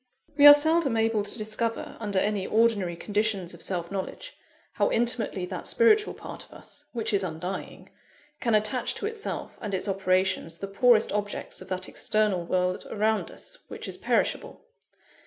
We 0.35 0.47
are 0.47 0.53
seldom 0.55 0.97
able 0.97 1.21
to 1.23 1.37
discover 1.37 1.95
under 1.99 2.17
any 2.17 2.47
ordinary 2.47 2.95
conditions 2.95 3.53
of 3.53 3.61
self 3.61 3.91
knowledge, 3.91 4.35
how 4.71 4.89
intimately 4.89 5.45
that 5.45 5.67
spiritual 5.67 6.15
part 6.15 6.43
of 6.43 6.51
us, 6.53 6.85
which 6.91 7.13
is 7.13 7.23
undying, 7.23 7.91
can 8.39 8.55
attach 8.55 8.95
to 8.95 9.05
itself 9.05 9.59
and 9.61 9.75
its 9.75 9.87
operations 9.87 10.57
the 10.57 10.67
poorest 10.67 11.11
objects 11.11 11.61
of 11.61 11.69
that 11.69 11.87
external 11.87 12.43
world 12.47 12.87
around 12.89 13.29
us, 13.29 13.59
which 13.67 13.87
is 13.87 13.99
perishable. 13.99 14.65